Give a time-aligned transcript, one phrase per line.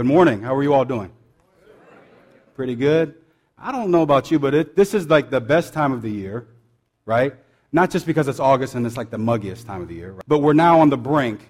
[0.00, 0.40] Good morning.
[0.40, 1.12] How are you all doing?
[2.54, 3.16] Pretty good.
[3.58, 6.08] I don't know about you, but it, this is like the best time of the
[6.08, 6.48] year,
[7.04, 7.34] right?
[7.70, 10.24] Not just because it's August and it's like the muggiest time of the year, right?
[10.26, 11.46] but we're now on the brink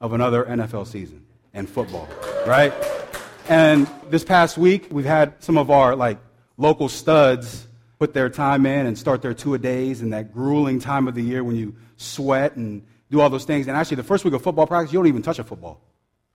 [0.00, 2.08] of another NFL season and football,
[2.44, 2.74] right?
[3.48, 6.18] And this past week, we've had some of our like
[6.56, 7.68] local studs
[8.00, 11.14] put their time in and start their two a days in that grueling time of
[11.14, 13.68] the year when you sweat and do all those things.
[13.68, 15.80] And actually, the first week of football practice, you don't even touch a football.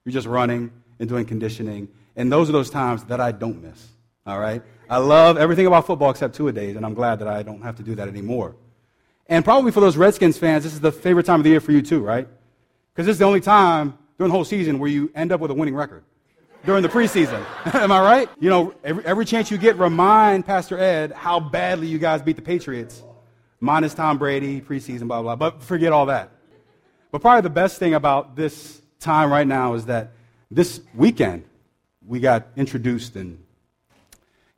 [0.05, 1.87] You're just running and doing conditioning.
[2.15, 3.87] And those are those times that I don't miss.
[4.25, 4.61] All right?
[4.89, 7.61] I love everything about football except two a days, and I'm glad that I don't
[7.61, 8.55] have to do that anymore.
[9.27, 11.71] And probably for those Redskins fans, this is the favorite time of the year for
[11.71, 12.27] you too, right?
[12.93, 15.51] Because this is the only time during the whole season where you end up with
[15.51, 16.03] a winning record
[16.65, 17.45] during the preseason.
[17.73, 18.29] Am I right?
[18.39, 22.35] You know, every, every chance you get, remind Pastor Ed how badly you guys beat
[22.37, 23.03] the Patriots,
[23.59, 25.35] minus Tom Brady, preseason, blah, blah.
[25.35, 26.31] But forget all that.
[27.11, 30.13] But probably the best thing about this time right now is that
[30.49, 31.43] this weekend
[32.05, 33.43] we got introduced and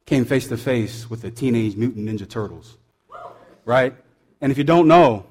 [0.05, 2.77] came face to face with the Teenage Mutant Ninja Turtles.
[3.66, 3.95] Right?
[4.41, 5.25] And if you don't know,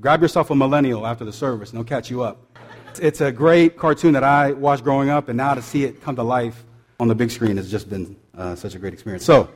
[0.00, 2.58] grab yourself a millennial after the service and they'll catch you up.
[3.00, 6.16] It's a great cartoon that I watched growing up, and now to see it come
[6.16, 6.64] to life
[6.98, 9.24] on the big screen has just been uh, such a great experience.
[9.24, 9.48] So,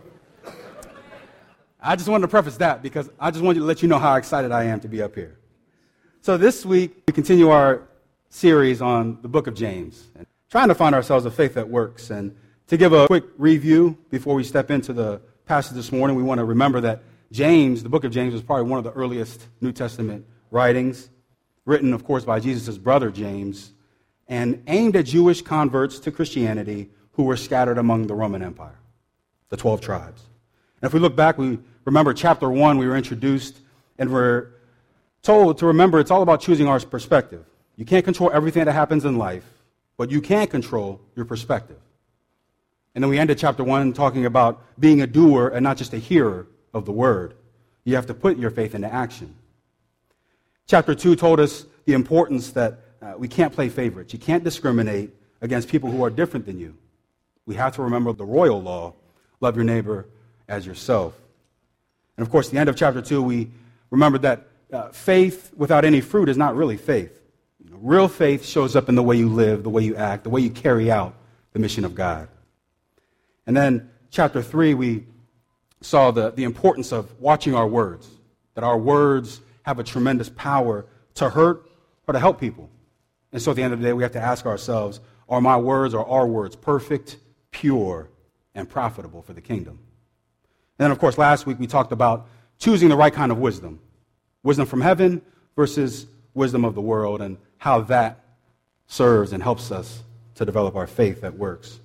[1.80, 4.14] I just wanted to preface that because I just wanted to let you know how
[4.14, 5.36] excited I am to be up here.
[6.22, 7.82] So, this week, we continue our
[8.34, 12.10] series on the book of James, and trying to find ourselves a faith that works.
[12.10, 12.34] And
[12.66, 16.38] to give a quick review before we step into the passage this morning, we want
[16.38, 19.70] to remember that James, the book of James, was probably one of the earliest New
[19.70, 21.10] Testament writings
[21.64, 23.72] written, of course, by Jesus' brother James,
[24.26, 28.80] and aimed at Jewish converts to Christianity who were scattered among the Roman Empire,
[29.50, 30.22] the 12 tribes.
[30.82, 33.60] And if we look back, we remember chapter 1, we were introduced
[33.96, 34.48] and we're
[35.22, 37.44] told to remember it's all about choosing our perspective.
[37.76, 39.44] You can't control everything that happens in life,
[39.96, 41.78] but you can control your perspective.
[42.94, 45.98] And then we ended chapter 1 talking about being a doer and not just a
[45.98, 47.34] hearer of the word.
[47.84, 49.34] You have to put your faith into action.
[50.66, 54.12] Chapter 2 told us the importance that uh, we can't play favorites.
[54.12, 55.10] You can't discriminate
[55.42, 56.76] against people who are different than you.
[57.46, 58.94] We have to remember the royal law
[59.40, 60.06] love your neighbor
[60.48, 61.14] as yourself.
[62.16, 63.50] And of course, the end of chapter 2, we
[63.90, 67.20] remember that uh, faith without any fruit is not really faith.
[67.70, 70.40] Real faith shows up in the way you live, the way you act, the way
[70.40, 71.14] you carry out
[71.52, 72.28] the mission of God.
[73.46, 75.06] And then, chapter 3, we
[75.80, 78.08] saw the, the importance of watching our words,
[78.54, 81.68] that our words have a tremendous power to hurt
[82.06, 82.70] or to help people.
[83.32, 85.56] And so at the end of the day, we have to ask ourselves are my
[85.56, 87.16] words or our words perfect,
[87.50, 88.10] pure,
[88.54, 89.78] and profitable for the kingdom?
[90.78, 93.80] And then, of course, last week we talked about choosing the right kind of wisdom
[94.42, 95.22] wisdom from heaven
[95.56, 98.20] versus wisdom of the world and how that
[98.86, 100.02] serves and helps us
[100.34, 101.80] to develop our faith that works.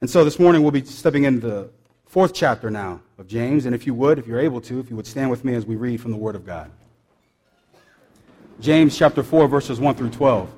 [0.00, 1.70] And so this morning we'll be stepping into the
[2.06, 3.66] fourth chapter now of James.
[3.66, 5.66] And if you would, if you're able to, if you would stand with me as
[5.66, 6.70] we read from the Word of God.
[8.60, 10.50] James chapter 4, verses 1 through 12.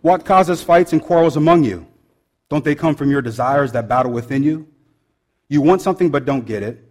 [0.00, 1.86] What causes fights and quarrels among you?
[2.48, 4.66] Don't they come from your desires that battle within you?
[5.48, 6.82] You want something but don't get it.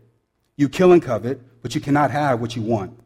[0.55, 2.97] You kill and covet, but you cannot have what you want.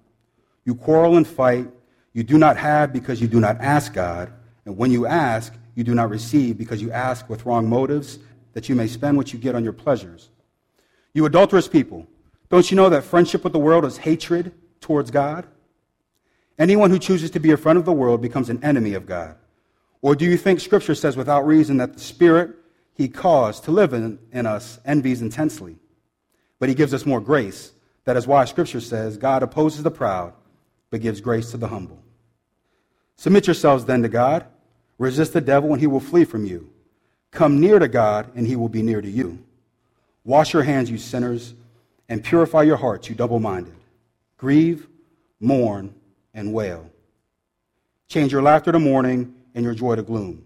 [0.65, 1.67] You quarrel and fight.
[2.13, 4.31] You do not have because you do not ask God.
[4.65, 8.19] And when you ask, you do not receive because you ask with wrong motives
[8.53, 10.29] that you may spend what you get on your pleasures.
[11.13, 12.07] You adulterous people,
[12.49, 15.45] don't you know that friendship with the world is hatred towards God?
[16.57, 19.35] Anyone who chooses to be a friend of the world becomes an enemy of God.
[20.01, 22.51] Or do you think Scripture says without reason that the Spirit
[22.93, 25.75] He caused to live in, in us envies intensely?
[26.59, 27.71] But He gives us more grace.
[28.05, 30.33] That is why Scripture says God opposes the proud,
[30.89, 32.01] but gives grace to the humble.
[33.17, 34.45] Submit yourselves then to God.
[34.97, 36.69] Resist the devil, and he will flee from you.
[37.31, 39.43] Come near to God, and he will be near to you.
[40.23, 41.53] Wash your hands, you sinners,
[42.07, 43.75] and purify your hearts, you double minded.
[44.37, 44.87] Grieve,
[45.39, 45.93] mourn,
[46.33, 46.89] and wail.
[48.07, 50.45] Change your laughter to mourning and your joy to gloom.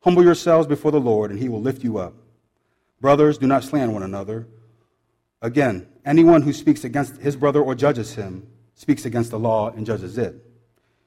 [0.00, 2.12] Humble yourselves before the Lord, and he will lift you up.
[3.00, 4.46] Brothers, do not slander one another.
[5.40, 9.86] Again, anyone who speaks against his brother or judges him speaks against the law and
[9.86, 10.34] judges it.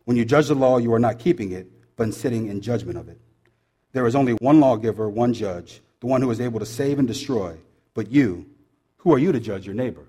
[0.05, 3.09] When you judge the law, you are not keeping it, but sitting in judgment of
[3.09, 3.19] it.
[3.91, 7.07] There is only one lawgiver, one judge, the one who is able to save and
[7.07, 7.57] destroy.
[7.93, 8.45] But you,
[8.97, 10.05] who are you to judge your neighbor?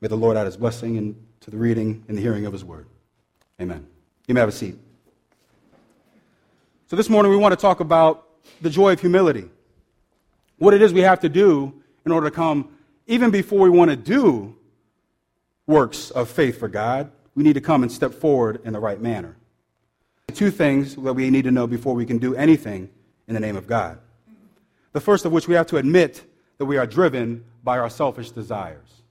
[0.00, 2.86] May the Lord add his blessing to the reading and the hearing of his word.
[3.60, 3.86] Amen.
[4.26, 4.76] You may have a seat.
[6.86, 8.28] So this morning we want to talk about
[8.60, 9.48] the joy of humility.
[10.58, 12.73] What it is we have to do in order to come,
[13.06, 14.56] even before we want to do
[15.66, 19.00] works of faith for God, we need to come and step forward in the right
[19.00, 19.36] manner.
[20.32, 22.88] two things that we need to know before we can do anything
[23.28, 23.98] in the name of God.
[24.92, 26.24] The first of which we have to admit
[26.58, 29.02] that we are driven by our selfish desires.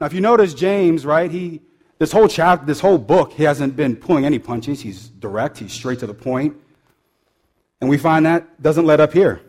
[0.00, 1.62] Now, if you notice James, right, he,
[1.98, 4.80] this whole chapter, this whole book, he hasn't been pulling any punches.
[4.80, 6.56] He's direct, he's straight to the point.
[7.80, 9.40] And we find that doesn't let up here.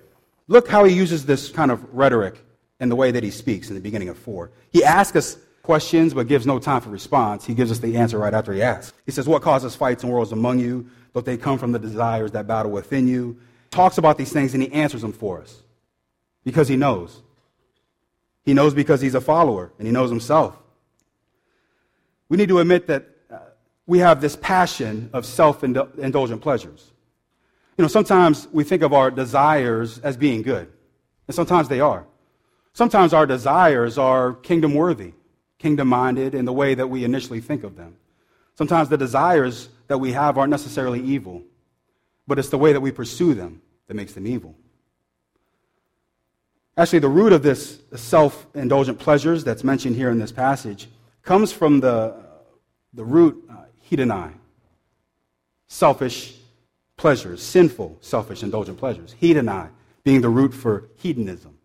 [0.47, 2.43] Look how he uses this kind of rhetoric
[2.83, 4.51] in the way that he speaks in the beginning of 4.
[4.69, 7.45] He asks us questions but gives no time for response.
[7.45, 8.93] He gives us the answer right after he asks.
[9.05, 10.87] He says, What causes fights and wars among you?
[11.13, 13.39] Don't they come from the desires that battle within you?
[13.71, 15.63] Talks about these things and he answers them for us
[16.43, 17.21] because he knows.
[18.43, 20.57] He knows because he's a follower and he knows himself.
[22.27, 23.37] We need to admit that uh,
[23.87, 26.91] we have this passion of self indulgent pleasures.
[27.77, 30.71] You know, sometimes we think of our desires as being good,
[31.27, 32.05] and sometimes they are.
[32.73, 35.13] Sometimes our desires are kingdom worthy,
[35.59, 37.95] kingdom minded in the way that we initially think of them.
[38.55, 41.43] Sometimes the desires that we have aren't necessarily evil,
[42.27, 44.55] but it's the way that we pursue them that makes them evil.
[46.75, 50.87] Actually, the root of this self indulgent pleasures that's mentioned here in this passage
[51.21, 52.15] comes from the,
[52.93, 54.33] the root uh, hedonai,
[55.67, 56.35] selfish
[56.97, 59.15] pleasures, sinful, selfish, indulgent pleasures.
[59.21, 59.69] Hedonai
[60.03, 61.57] being the root for hedonism.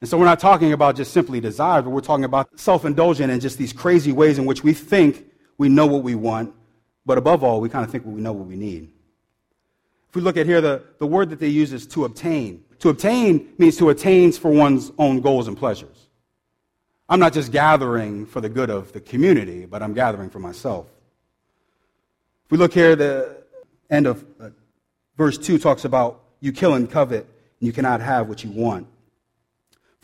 [0.00, 3.30] And so we're not talking about just simply desires, but we're talking about self indulgent
[3.30, 5.26] and just these crazy ways in which we think
[5.58, 6.54] we know what we want,
[7.04, 8.90] but above all, we kind of think we know what we need.
[10.08, 12.64] If we look at here, the, the word that they use is to obtain.
[12.80, 16.08] To obtain means to attain for one's own goals and pleasures.
[17.08, 20.86] I'm not just gathering for the good of the community, but I'm gathering for myself.
[22.46, 23.42] If we look here, the
[23.90, 24.50] end of uh,
[25.16, 27.26] verse 2 talks about you kill and covet,
[27.60, 28.86] and you cannot have what you want.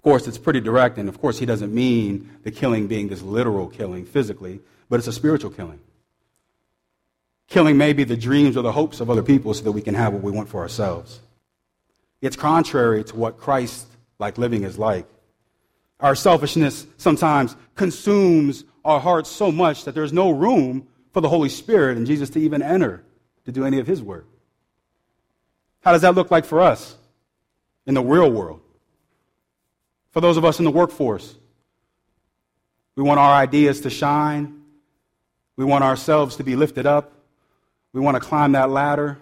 [0.07, 3.67] Course, it's pretty direct, and of course, he doesn't mean the killing being this literal
[3.67, 5.81] killing physically, but it's a spiritual killing.
[7.49, 10.13] Killing maybe the dreams or the hopes of other people so that we can have
[10.13, 11.19] what we want for ourselves.
[12.23, 13.89] It's contrary to what Christ
[14.21, 15.09] like living is like.
[15.99, 21.49] Our selfishness sometimes consumes our hearts so much that there's no room for the Holy
[21.49, 23.03] Spirit and Jesus to even enter
[23.45, 24.29] to do any of his work.
[25.81, 26.95] How does that look like for us
[27.87, 28.61] in the real world?
[30.17, 31.37] For those of us in the workforce,
[32.95, 34.63] we want our ideas to shine.
[35.57, 37.13] We want ourselves to be lifted up.
[37.93, 39.19] We want to climb that ladder.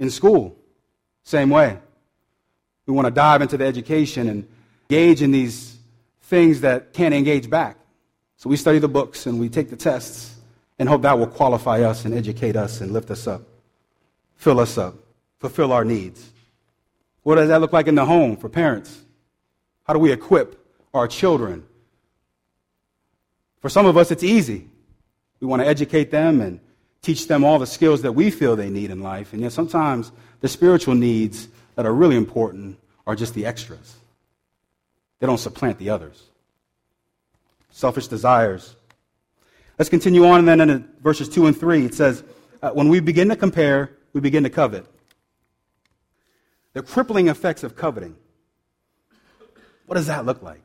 [0.00, 0.58] In school,
[1.22, 1.78] same way.
[2.86, 4.48] We want to dive into the education and
[4.90, 5.78] engage in these
[6.22, 7.76] things that can't engage back.
[8.38, 10.34] So we study the books and we take the tests
[10.80, 13.42] and hope that will qualify us and educate us and lift us up,
[14.34, 14.96] fill us up,
[15.38, 16.32] fulfill our needs.
[17.26, 19.02] What does that look like in the home for parents?
[19.82, 20.64] How do we equip
[20.94, 21.64] our children?
[23.58, 24.68] For some of us, it's easy.
[25.40, 26.60] We want to educate them and
[27.02, 29.32] teach them all the skills that we feel they need in life.
[29.32, 32.78] And yet sometimes the spiritual needs that are really important
[33.08, 33.96] are just the extras.
[35.18, 36.22] They don't supplant the others.
[37.72, 38.76] Selfish desires.
[39.80, 42.22] Let's continue on, and then in verses 2 and 3, it says,
[42.62, 44.86] uh, When we begin to compare, we begin to covet.
[46.76, 48.14] The crippling effects of coveting.
[49.86, 50.60] What does that look like?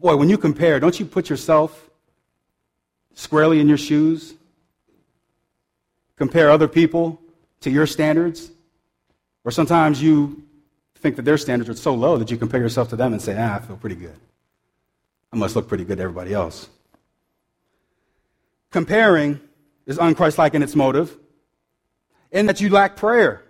[0.00, 1.90] Boy, when you compare, don't you put yourself
[3.12, 4.32] squarely in your shoes?
[6.16, 7.20] Compare other people
[7.60, 8.50] to your standards?
[9.44, 10.42] Or sometimes you
[10.94, 13.36] think that their standards are so low that you compare yourself to them and say,
[13.38, 14.16] ah, I feel pretty good.
[15.30, 16.66] I must look pretty good to everybody else.
[18.70, 19.38] Comparing
[19.84, 21.14] is unchristlike in its motive,
[22.32, 23.42] in that you lack prayer.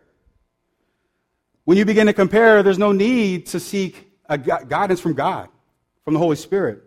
[1.69, 5.51] When you begin to compare, there's no need to seek guidance from God,
[6.03, 6.83] from the Holy Spirit.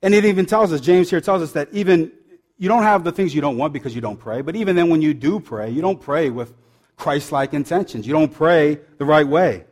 [0.00, 2.10] And it even tells us, James here tells us that even
[2.56, 4.88] you don't have the things you don't want because you don't pray, but even then
[4.88, 6.54] when you do pray, you don't pray with
[6.96, 8.06] Christ like intentions.
[8.06, 9.66] You don't pray the right way.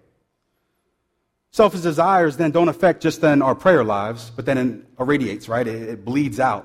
[1.51, 5.67] Selfish desires then don't affect just then our prayer lives, but then it irradiates, right?
[5.67, 6.65] It, it bleeds out.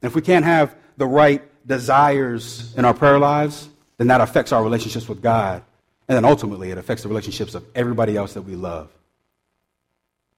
[0.00, 4.52] And if we can't have the right desires in our prayer lives, then that affects
[4.52, 5.64] our relationships with God.
[6.08, 8.90] And then ultimately, it affects the relationships of everybody else that we love.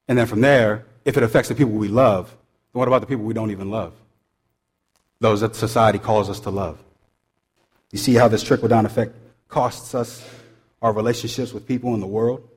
[0.09, 2.29] And then from there, if it affects the people we love,
[2.73, 3.93] then what about the people we don't even love?
[5.19, 6.79] Those that society calls us to love.
[7.91, 9.15] You see how this trickle down effect
[9.49, 10.29] costs us
[10.83, 12.49] our relationships with people in the world?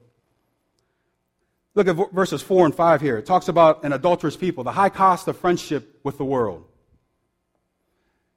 [1.75, 3.18] Look at verses 4 and 5 here.
[3.18, 6.66] It talks about an adulterous people, the high cost of friendship with the world.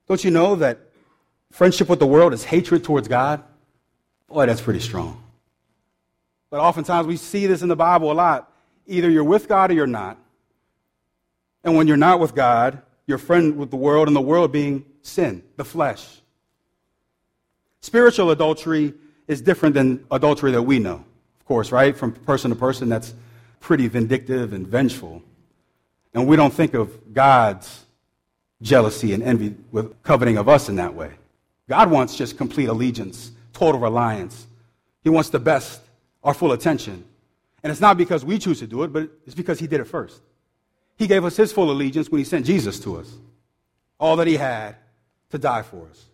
[0.08, 0.78] Don't you know that
[1.50, 3.42] friendship with the world is hatred towards God?
[4.32, 5.22] Boy, that's pretty strong.
[6.48, 8.50] But oftentimes we see this in the Bible a lot.
[8.86, 10.18] Either you're with God or you're not.
[11.64, 14.86] And when you're not with God, you're friend with the world, and the world being
[15.02, 16.20] sin, the flesh.
[17.80, 18.94] Spiritual adultery
[19.28, 21.04] is different than adultery that we know,
[21.40, 21.94] of course, right?
[21.96, 23.12] From person to person, that's
[23.60, 25.22] pretty vindictive and vengeful.
[26.14, 27.84] And we don't think of God's
[28.62, 31.10] jealousy and envy with coveting of us in that way.
[31.68, 33.32] God wants just complete allegiance,
[33.62, 34.48] total reliance.
[35.04, 35.80] He wants the best,
[36.24, 37.04] our full attention.
[37.62, 39.84] And it's not because we choose to do it, but it's because He did it
[39.84, 40.20] first.
[40.96, 43.08] He gave us His full allegiance when He sent Jesus to us,
[44.00, 44.74] all that He had
[45.30, 46.06] to die for us.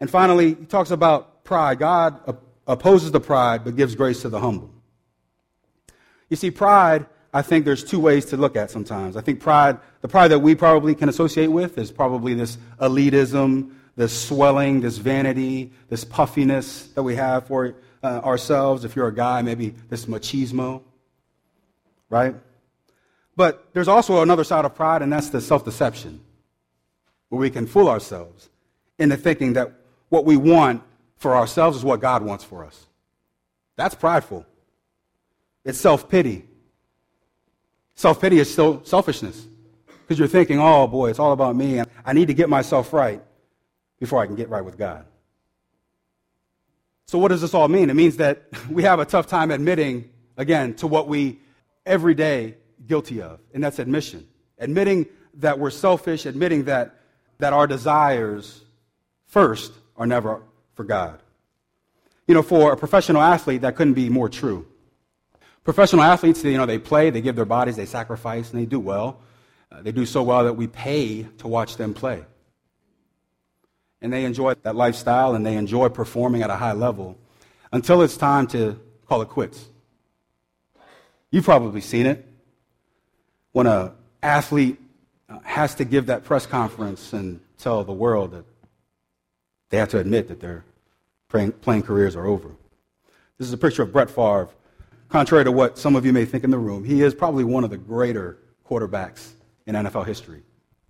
[0.00, 1.78] And finally, He talks about pride.
[1.78, 4.70] God opposes the pride, but gives grace to the humble.
[6.30, 9.16] You see, pride, I think there's two ways to look at sometimes.
[9.16, 13.70] I think pride, the pride that we probably can associate with is probably this elitism,
[13.96, 18.84] this swelling, this vanity, this puffiness that we have for uh, ourselves.
[18.84, 20.82] If you're a guy, maybe this machismo,
[22.08, 22.34] right?
[23.36, 26.20] But there's also another side of pride, and that's the self deception,
[27.28, 28.48] where we can fool ourselves
[28.98, 29.72] into thinking that
[30.08, 30.82] what we want
[31.16, 32.86] for ourselves is what God wants for us.
[33.76, 34.46] That's prideful.
[35.64, 36.44] It's self pity.
[37.94, 39.46] Self pity is still selfishness
[39.86, 42.92] because you're thinking, oh boy, it's all about me, and I need to get myself
[42.92, 43.22] right
[44.02, 45.04] before I can get right with God.
[47.06, 47.88] So, what does this all mean?
[47.88, 51.38] It means that we have a tough time admitting, again, to what we
[51.86, 54.26] every day guilty of, and that's admission.
[54.58, 56.96] Admitting that we're selfish, admitting that,
[57.38, 58.62] that our desires
[59.26, 60.42] first are never
[60.74, 61.22] for God.
[62.26, 64.66] You know, for a professional athlete, that couldn't be more true.
[65.62, 68.80] Professional athletes, you know, they play, they give their bodies, they sacrifice, and they do
[68.80, 69.20] well.
[69.70, 72.24] Uh, they do so well that we pay to watch them play
[74.02, 77.16] and they enjoy that lifestyle and they enjoy performing at a high level
[77.72, 78.78] until it's time to
[79.08, 79.66] call it quits.
[81.30, 82.26] You've probably seen it.
[83.52, 83.92] When an
[84.22, 84.78] athlete
[85.28, 88.44] uh, has to give that press conference and tell the world that
[89.70, 90.64] they have to admit that their
[91.28, 92.50] playing careers are over.
[93.38, 94.48] This is a picture of Brett Favre.
[95.08, 97.64] Contrary to what some of you may think in the room, he is probably one
[97.64, 99.32] of the greater quarterbacks
[99.66, 100.42] in NFL history.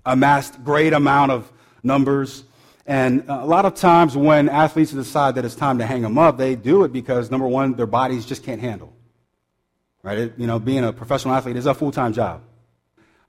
[0.04, 1.52] Amassed great amount of
[1.84, 2.44] numbers,
[2.86, 6.36] and a lot of times when athletes decide that it's time to hang them up,
[6.36, 8.92] they do it because, number one, their bodies just can't handle.
[10.02, 10.18] Right?
[10.18, 12.42] It, you know, being a professional athlete is a full time job.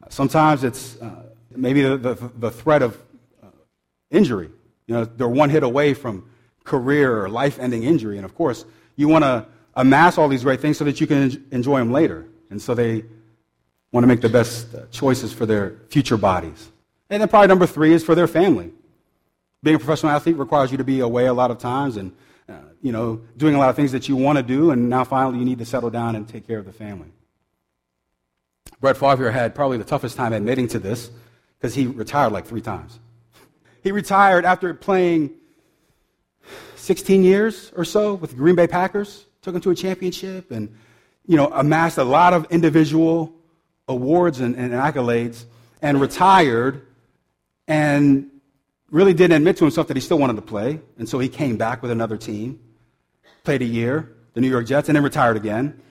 [0.09, 2.97] Sometimes it's uh, maybe the, the, the, threat of
[3.43, 3.47] uh,
[4.09, 4.49] injury.
[4.87, 6.29] You know, they're one hit away from
[6.63, 8.17] career or life ending injury.
[8.17, 9.45] And of course, you want to
[9.75, 12.25] amass all these great things so that you can enjoy them later.
[12.49, 13.05] And so they
[13.91, 16.71] want to make the best choices for their future bodies.
[17.09, 18.71] And then probably number three is for their family
[19.63, 22.11] being a professional athlete requires you to be away a lot of times and,
[22.49, 25.05] uh, you know, doing a lot of things that you want to do, and now
[25.05, 27.07] finally you need to settle down and take care of the family.
[28.81, 31.09] Brett Favre had probably the toughest time admitting to this
[31.57, 32.99] because he retired like three times.
[33.81, 35.31] He retired after playing
[36.75, 40.75] 16 years or so with the Green Bay Packers, took them to a championship, and,
[41.25, 43.33] you know, amassed a lot of individual
[43.87, 45.45] awards and, and accolades,
[45.81, 46.85] and retired
[47.67, 48.29] and
[48.93, 51.57] really didn't admit to himself that he still wanted to play, and so he came
[51.57, 52.59] back with another team,
[53.43, 55.81] played a year, the New York Jets, and then retired again,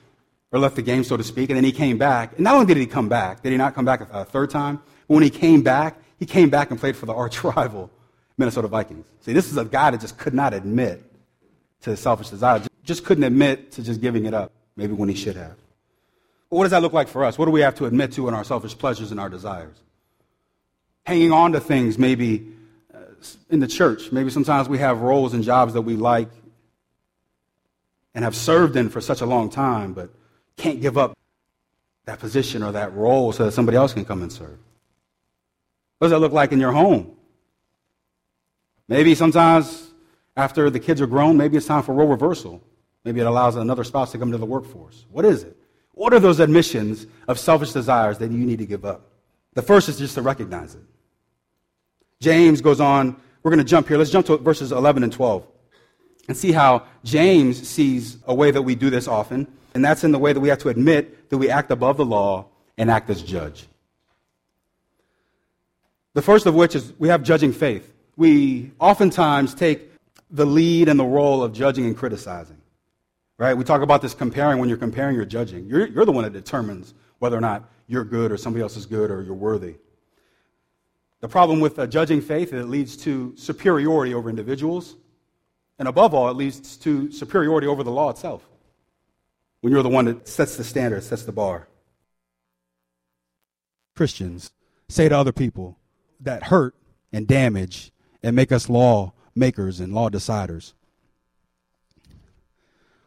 [0.53, 2.33] or left the game, so to speak, and then he came back.
[2.35, 4.81] And not only did he come back, did he not come back a third time?
[5.09, 7.91] But when he came back, he came back and played for the arch rival,
[8.39, 9.07] Minnesota Vikings.
[9.21, 11.03] See, this is a guy that just could not admit
[11.81, 15.17] to his selfish desire, just couldn't admit to just giving it up, maybe when he
[15.17, 15.57] should have.
[16.51, 17.37] But what does that look like for us?
[17.37, 19.75] What do we have to admit to in our selfish pleasures and our desires?
[21.05, 22.52] Hanging on to things maybe
[23.51, 24.13] in the church.
[24.13, 26.31] Maybe sometimes we have roles and jobs that we like
[28.15, 30.11] and have served in for such a long time, but
[30.57, 31.17] can't give up
[32.05, 34.59] that position or that role so that somebody else can come and serve.
[35.99, 37.17] What does that look like in your home?
[38.89, 39.93] Maybe sometimes
[40.37, 42.63] after the kids are grown, maybe it's time for role reversal.
[43.05, 45.07] Maybe it allows another spouse to come to the workforce.
[45.11, 45.57] What is it?
[45.93, 49.11] What are those admissions of selfish desires that you need to give up?
[49.55, 50.83] The first is just to recognize it.
[52.23, 53.17] James goes on.
[53.43, 53.99] We're going to jump here.
[53.99, 55.45] Let's jump to verses 11 and 12
[56.29, 59.49] and see how James sees a way that we do this often.
[59.75, 62.05] And that's in the way that we have to admit that we act above the
[62.05, 62.47] law
[62.79, 63.67] and act as judge.
[66.15, 67.93] The first of which is we have judging faith.
[68.17, 69.91] We oftentimes take
[70.31, 72.59] the lead and the role of judging and criticizing.
[73.39, 73.55] Right?
[73.55, 74.59] We talk about this comparing.
[74.61, 75.67] When you're comparing, you're judging.
[75.67, 78.87] You're, you're the one that determines whether or not you're good or somebody else is
[78.87, 79.75] good or you're worthy.
[81.23, 84.97] The problem with uh, judging faith is it leads to superiority over individuals.
[85.79, 88.47] And above all, it leads to superiority over the law itself.
[89.61, 91.69] When you're the one that sets the standard, sets the bar.
[93.95, 94.51] Christians
[94.89, 95.79] say to other people
[96.21, 96.75] that hurt
[97.13, 100.73] and damage and make us law makers and law deciders.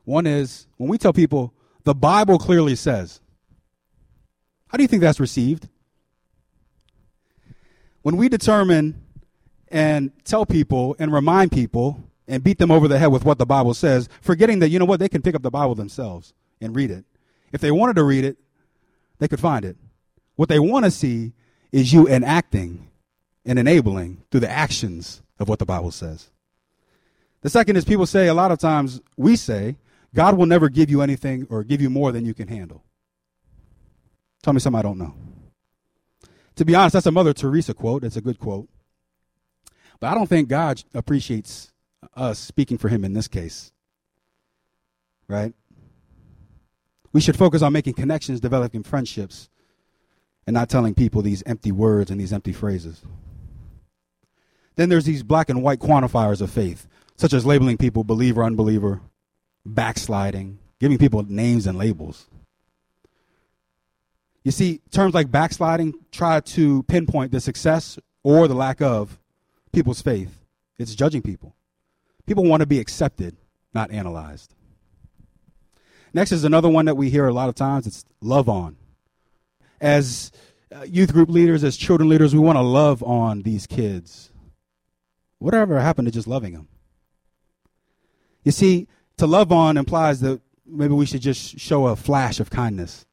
[0.06, 1.54] One is when we tell people
[1.84, 3.20] the Bible clearly says,
[4.70, 5.68] how do you think that's received?
[8.06, 9.02] When we determine
[9.70, 13.48] and tell people and remind people and beat them over the head with what the
[13.48, 16.32] Bible says, forgetting that, you know what, they can pick up the Bible themselves
[16.62, 17.04] and read it.
[17.52, 18.38] If they wanted to read it,
[19.18, 19.76] they could find it.
[20.36, 21.34] What they want to see
[21.72, 22.92] is you enacting
[23.44, 26.30] and enabling through the actions of what the Bible says.
[27.42, 29.78] The second is people say, a lot of times we say,
[30.14, 32.84] God will never give you anything or give you more than you can handle.
[34.44, 35.16] Tell me something I don't know.
[36.56, 38.04] To be honest, that's a Mother Teresa quote.
[38.04, 38.70] It's a good quote.
[40.00, 41.72] But I don't think God appreciates
[42.16, 43.72] us speaking for him in this case.
[45.28, 45.54] Right?
[47.12, 49.50] We should focus on making connections, developing friendships,
[50.46, 53.02] and not telling people these empty words and these empty phrases.
[54.76, 59.02] Then there's these black and white quantifiers of faith, such as labeling people believer, unbeliever,
[59.66, 62.28] backsliding, giving people names and labels.
[64.46, 69.20] You see, terms like backsliding try to pinpoint the success or the lack of
[69.74, 70.46] people's faith.
[70.78, 71.56] It's judging people.
[72.28, 73.36] People want to be accepted,
[73.74, 74.54] not analyzed.
[76.14, 77.88] Next is another one that we hear a lot of times.
[77.88, 78.78] It's love on.
[79.82, 80.32] As
[80.74, 84.32] uh, youth group leaders, as children leaders, we want to love on these kids.
[85.40, 86.68] Whatever happened to just loving them?
[88.44, 88.88] You see,
[89.18, 93.05] to love on implies that maybe we should just show a flash of kindness,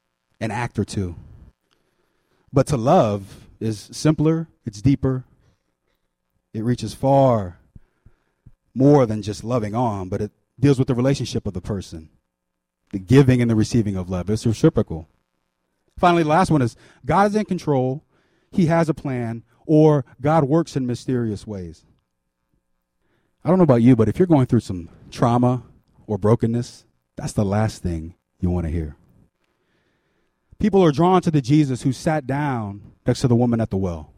[0.43, 1.15] an act or two.
[2.51, 5.23] But to love is simpler, it's deeper,
[6.53, 7.59] it reaches far
[8.75, 12.09] more than just loving on, but it deals with the relationship of the person,
[12.91, 14.29] the giving and the receiving of love.
[14.29, 15.07] It's reciprocal.
[15.97, 18.03] Finally, the last one is God is in control,
[18.51, 21.85] He has a plan, or God works in mysterious ways.
[23.45, 25.63] I don't know about you, but if you're going through some trauma
[26.05, 26.83] or brokenness,
[27.15, 28.97] that's the last thing you want to hear.
[30.59, 33.77] People are drawn to the Jesus who sat down next to the woman at the
[33.77, 34.13] well,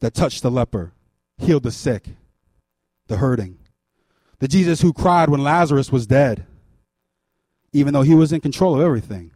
[0.00, 0.92] that touched the leper,
[1.38, 2.08] healed the sick,
[3.06, 3.58] the hurting.
[4.38, 6.46] The Jesus who cried when Lazarus was dead,
[7.72, 9.30] even though he was in control of everything.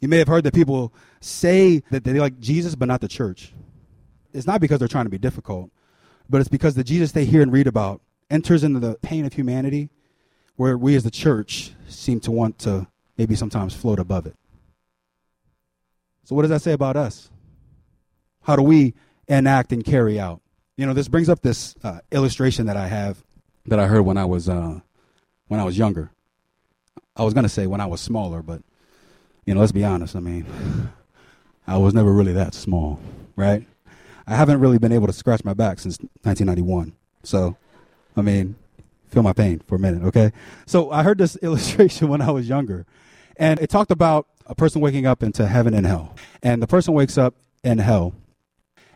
[0.00, 3.52] You may have heard that people say that they like Jesus, but not the church.
[4.32, 5.70] It's not because they're trying to be difficult,
[6.28, 9.32] but it's because the Jesus they hear and read about enters into the pain of
[9.32, 9.90] humanity
[10.56, 12.86] where we as the church seem to want to
[13.18, 14.36] maybe sometimes float above it.
[16.24, 17.30] So, what does that say about us?
[18.42, 18.94] How do we
[19.28, 20.40] enact and carry out
[20.78, 23.22] you know, this brings up this uh, illustration that I have
[23.66, 24.78] that I heard when I was uh,
[25.48, 26.12] when I was younger.
[27.16, 28.62] I was gonna say when I was smaller, but
[29.44, 30.14] you know, let's be honest.
[30.14, 30.46] I mean,
[31.66, 33.00] I was never really that small,
[33.34, 33.66] right?
[34.24, 36.92] I haven't really been able to scratch my back since 1991.
[37.24, 37.56] So,
[38.16, 38.54] I mean,
[39.08, 40.32] feel my pain for a minute, okay?
[40.64, 42.86] So I heard this illustration when I was younger,
[43.38, 46.94] and it talked about a person waking up into heaven and hell, and the person
[46.94, 48.14] wakes up in hell,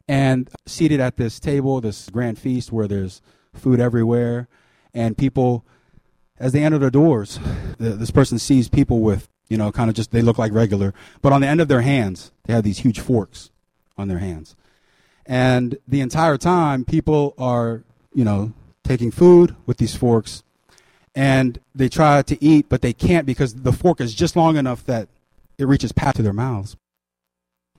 [0.08, 3.22] and seated at this table, this grand feast where there's
[3.54, 4.48] food everywhere,
[4.94, 5.64] and people,
[6.38, 7.38] as they enter the doors,
[7.78, 10.92] the, this person sees people with, you know, kind of just, they look like regular,
[11.20, 13.50] but on the end of their hands, they have these huge forks
[13.96, 14.56] on their hands.
[15.26, 18.52] And the entire time, people are, you know,
[18.82, 20.42] taking food with these forks,
[21.14, 24.84] and they try to eat, but they can't because the fork is just long enough
[24.86, 25.08] that
[25.58, 26.76] it reaches past to their mouths.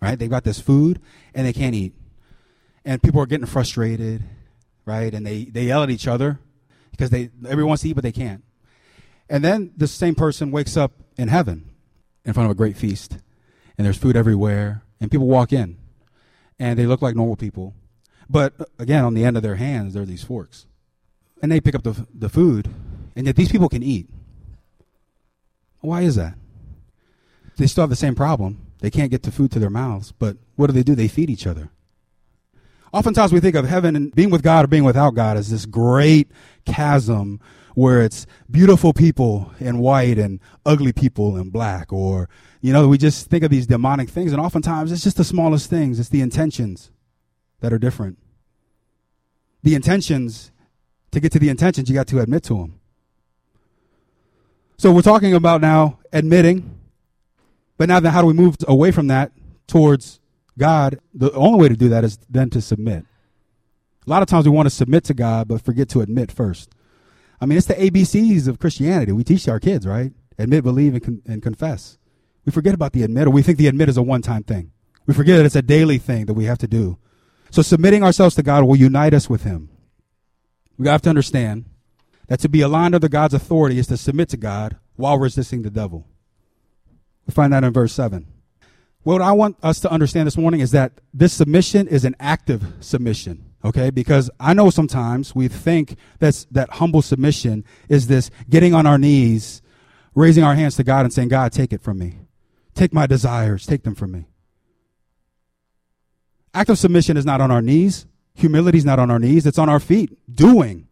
[0.02, 0.20] Right?
[0.20, 1.00] They've got this food,
[1.34, 1.94] and they can't eat
[2.86, 4.24] and people are getting frustrated,
[4.86, 5.14] right?
[5.14, 6.40] And they, they yell at each other
[6.92, 8.44] because they everyone wants to eat but they can't.
[9.30, 11.70] And then the same person wakes up in heaven
[12.26, 13.18] in front of a great feast,
[13.78, 15.78] and there's food everywhere, and people walk in,
[16.60, 17.74] and they look like normal people,
[18.30, 20.66] but uh, again, on the end of their hands there are these forks,
[21.42, 22.70] and they pick up the the food,
[23.16, 24.08] and yet these people can eat.
[25.82, 26.36] Why is that?
[27.58, 28.66] They still have the same problem.
[28.80, 30.96] They can't get the food to their mouths, but what do they do?
[30.96, 31.70] They feed each other.
[32.92, 35.66] Oftentimes we think of heaven and being with God or being without God as this
[35.66, 36.30] great
[36.66, 37.40] chasm
[37.76, 42.30] where it's beautiful people in white and ugly people in black or
[42.62, 45.70] you know we just think of these demonic things and oftentimes it's just the smallest
[45.72, 46.92] things it's the intentions
[47.62, 48.20] that are different
[49.64, 50.52] the intentions
[51.12, 52.80] to get to the intentions you got to admit to them
[54.84, 56.74] so we're talking about now admitting
[57.78, 59.32] but now then how do we move away from that
[59.68, 60.20] towards
[60.58, 63.06] God, the only way to do that is then to submit.
[64.06, 66.70] A lot of times we want to submit to God, but forget to admit first.
[67.42, 69.12] I mean, it's the ABCs of Christianity.
[69.12, 70.14] We teach our kids, right?
[70.38, 71.98] Admit, believe, and, con- and confess.
[72.46, 74.72] We forget about the admit, or we think the admit is a one time thing.
[75.06, 76.98] We forget that it's a daily thing that we have to do
[77.52, 79.70] So submitting ourselves to God will unite us with Him.
[80.78, 81.66] We have to understand
[82.28, 85.70] that to be aligned under God's authority is to submit to God while resisting the
[85.70, 86.08] devil.
[87.28, 88.28] We find that in verse 7.
[89.04, 92.64] What I want us to understand this morning is that this submission is an active
[92.80, 93.90] submission, okay?
[93.90, 98.98] Because I know sometimes we think that's, that humble submission is this getting on our
[98.98, 99.62] knees,
[100.16, 102.20] raising our hands to God and saying, God, take it from me.
[102.76, 104.26] Take my desires, take them from me.
[106.54, 108.06] Active submission is not on our knees.
[108.36, 109.46] Humility is not on our knees.
[109.46, 110.88] It's on our feet, doing,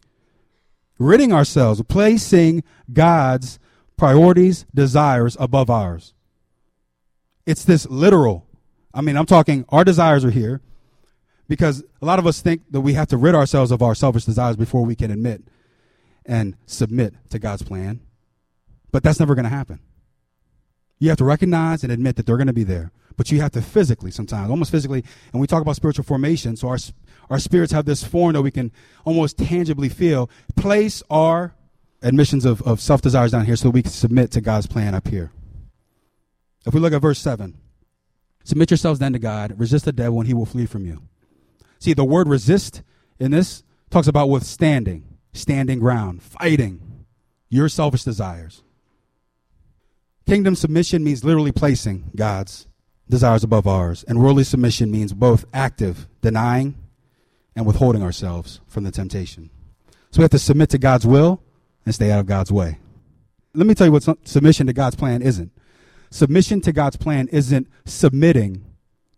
[1.01, 3.59] ridding ourselves, placing God's
[3.97, 6.13] priorities, desires above ours.
[7.45, 8.47] It's this literal.
[8.93, 10.61] I mean, I'm talking, our desires are here
[11.47, 14.25] because a lot of us think that we have to rid ourselves of our selfish
[14.25, 15.43] desires before we can admit
[16.25, 17.99] and submit to God's plan.
[18.91, 19.79] But that's never going to happen.
[20.99, 22.91] You have to recognize and admit that they're going to be there.
[23.17, 26.55] But you have to physically sometimes, almost physically, and we talk about spiritual formation.
[26.55, 26.77] So our,
[27.31, 28.73] our spirits have this form that we can
[29.05, 30.29] almost tangibly feel.
[30.57, 31.55] Place our
[32.01, 35.07] admissions of, of self desires down here so we can submit to God's plan up
[35.07, 35.31] here.
[36.65, 37.57] If we look at verse 7,
[38.43, 41.01] submit yourselves then to God, resist the devil, and he will flee from you.
[41.79, 42.83] See, the word resist
[43.17, 47.05] in this talks about withstanding, standing ground, fighting
[47.49, 48.61] your selfish desires.
[50.27, 52.67] Kingdom submission means literally placing God's
[53.09, 56.80] desires above ours, and worldly submission means both active, denying,
[57.55, 59.49] and withholding ourselves from the temptation.
[60.11, 61.41] So we have to submit to God's will
[61.85, 62.79] and stay out of God's way.
[63.53, 65.51] Let me tell you what submission to God's plan isn't.
[66.09, 68.65] Submission to God's plan isn't submitting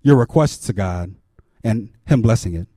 [0.02, 1.16] your requests to God
[1.64, 2.68] and Him blessing it.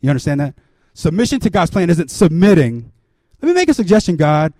[0.00, 0.54] You understand that?
[0.94, 2.92] Submission to God's plan isn't submitting.
[3.40, 4.52] Let me make a suggestion, God,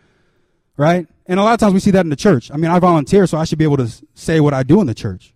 [0.76, 1.06] right?
[1.26, 2.50] And a lot of times we see that in the church.
[2.50, 4.86] I mean, I volunteer, so I should be able to say what I do in
[4.86, 5.34] the church.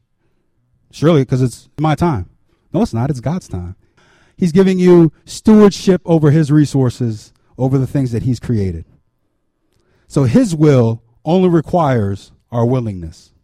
[0.91, 2.29] Surely, because it's my time.
[2.73, 3.11] No, it's not.
[3.11, 3.77] It's God's time.
[4.41, 8.87] He's giving you stewardship over His resources, over the things that He's created.
[10.09, 13.35] So His will only requires our willingness.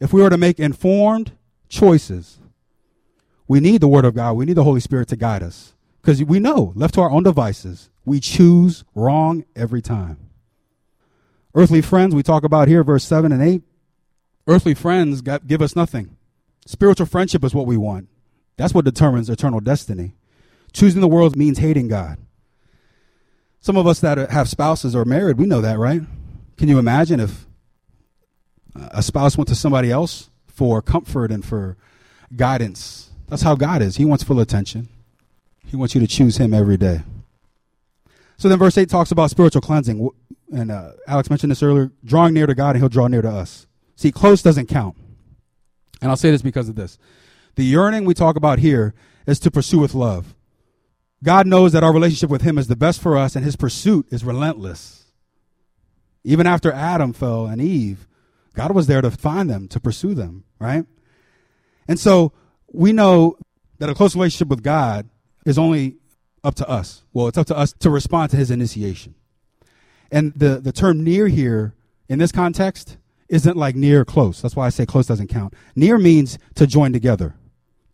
[0.00, 1.30] If we were to make informed
[1.68, 2.40] choices,
[3.46, 4.32] we need the Word of God.
[4.32, 5.74] We need the Holy Spirit to guide us.
[6.00, 10.18] Because we know, left to our own devices, we choose wrong every time.
[11.54, 13.62] Earthly friends, we talk about here, verse 7 and 8.
[14.48, 16.16] Earthly friends give us nothing.
[16.66, 18.08] Spiritual friendship is what we want.
[18.56, 20.14] That's what determines eternal destiny.
[20.72, 22.18] Choosing the world means hating God.
[23.60, 26.02] Some of us that have spouses or married, we know that, right?
[26.56, 27.46] Can you imagine if
[28.74, 31.76] a spouse went to somebody else for comfort and for
[32.34, 33.10] guidance.
[33.28, 33.96] That's how God is.
[33.96, 34.88] He wants full attention.
[35.66, 37.02] He wants you to choose Him every day.
[38.36, 40.08] So then, verse 8 talks about spiritual cleansing.
[40.52, 43.30] And uh, Alex mentioned this earlier drawing near to God, and He'll draw near to
[43.30, 43.66] us.
[43.96, 44.96] See, close doesn't count.
[46.00, 46.98] And I'll say this because of this.
[47.54, 48.94] The yearning we talk about here
[49.26, 50.34] is to pursue with love.
[51.22, 54.06] God knows that our relationship with Him is the best for us, and His pursuit
[54.10, 55.12] is relentless.
[56.24, 58.08] Even after Adam fell and Eve,
[58.54, 60.84] God was there to find them, to pursue them, right?
[61.88, 62.32] And so
[62.72, 63.36] we know
[63.78, 65.08] that a close relationship with God
[65.44, 65.96] is only
[66.44, 67.02] up to us.
[67.12, 69.14] Well, it's up to us to respond to his initiation.
[70.10, 71.74] And the, the term near here
[72.08, 74.42] in this context isn't like near close.
[74.42, 75.54] That's why I say close doesn't count.
[75.74, 77.34] Near means to join together,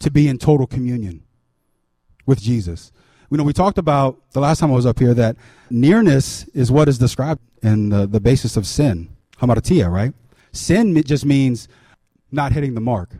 [0.00, 1.22] to be in total communion
[2.26, 2.92] with Jesus.
[3.30, 5.36] You know, we talked about the last time I was up here that
[5.70, 9.10] nearness is what is described in the, the basis of sin.
[9.40, 10.14] Hamartia, right?
[10.52, 11.68] Sin just means
[12.32, 13.10] not hitting the mark.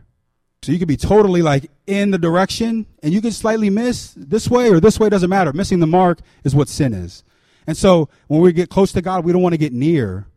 [0.61, 4.49] So you could be totally like in the direction and you can slightly miss this
[4.49, 5.53] way or this way, doesn't matter.
[5.53, 7.23] Missing the mark is what sin is.
[7.65, 10.27] And so when we get close to God, we don't want to get near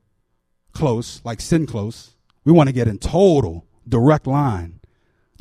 [0.72, 2.14] close, like sin close.
[2.44, 4.80] We want to get in total direct line,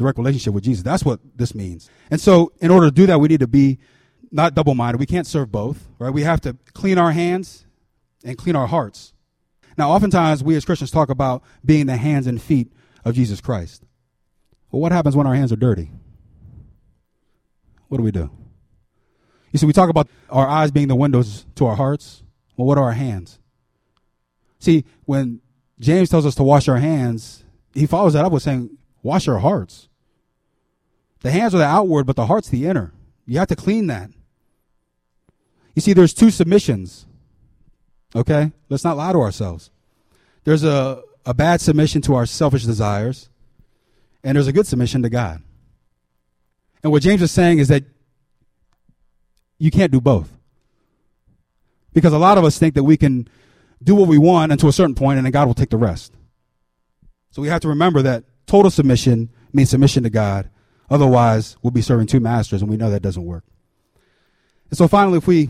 [0.02, 0.84] direct relationship with Jesus.
[0.84, 1.90] That's what this means.
[2.10, 3.80] And so in order to do that, we need to be
[4.32, 5.00] not double minded.
[5.00, 6.14] We can't serve both, right?
[6.14, 7.66] We have to clean our hands
[8.24, 9.14] and clean our hearts.
[9.78, 12.72] Now, oftentimes we as Christians talk about being the hands and feet
[13.06, 13.84] of Jesus Christ.
[14.72, 15.92] Well, what happens when our hands are dirty?
[17.88, 18.30] What do we do?
[19.52, 22.24] You see, we talk about our eyes being the windows to our hearts.
[22.56, 23.40] Well, what are our hands?
[24.60, 25.42] See, when
[25.80, 29.40] James tells us to wash our hands, he follows that up with saying, wash our
[29.40, 29.90] hearts.
[31.22, 32.94] The hands are the outward, but the heart's the inner.
[33.26, 34.10] You have to clean that.
[35.76, 37.06] You see, there's two submissions
[38.16, 38.52] Okay?
[38.70, 39.70] Let's not lie to ourselves.
[40.44, 43.30] There's a, a bad submission to our selfish desires,
[44.24, 45.42] and there's a good submission to God.
[46.84, 47.84] And what James is saying is that
[49.60, 50.32] you can't do both.
[51.94, 53.28] Because a lot of us think that we can
[53.84, 56.14] do what we want until a certain point and then God will take the rest.
[57.32, 60.50] So we have to remember that total submission means submission to God.
[60.92, 63.46] Otherwise, we'll be serving two masters, and we know that doesn't work.
[64.70, 65.50] And so finally, if we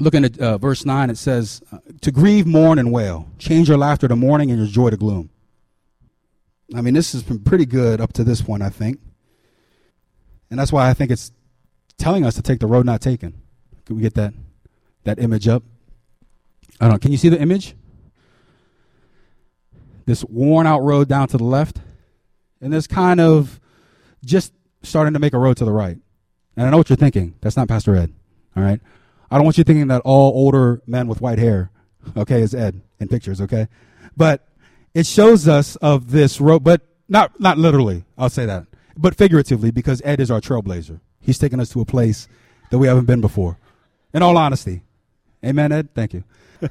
[0.00, 3.28] look at uh, verse 9, it says, uh, To grieve, mourn, and wail.
[3.38, 5.30] Change your laughter to mourning and your joy to gloom.
[6.74, 8.98] I mean, this has been pretty good up to this point, I think.
[10.50, 11.30] And that's why I think it's
[11.96, 13.40] telling us to take the road not taken.
[13.86, 14.34] Can we get that,
[15.04, 15.62] that image up?
[16.80, 16.98] I don't know.
[16.98, 17.76] Can you see the image?
[20.06, 21.78] This worn out road down to the left,
[22.60, 23.59] and this kind of
[24.24, 24.52] just
[24.82, 25.98] starting to make a road to the right.
[26.56, 27.34] And I know what you're thinking.
[27.40, 28.12] That's not Pastor Ed.
[28.56, 28.80] All right.
[29.30, 31.70] I don't want you thinking that all older men with white hair,
[32.16, 33.68] okay, is Ed in pictures, okay?
[34.16, 34.46] But
[34.92, 38.04] it shows us of this road, but not not literally.
[38.18, 41.00] I'll say that, but figuratively, because Ed is our trailblazer.
[41.20, 42.26] He's taking us to a place
[42.70, 43.58] that we haven't been before.
[44.12, 44.82] In all honesty,
[45.44, 45.88] Amen, Ed.
[45.94, 46.24] Thank you.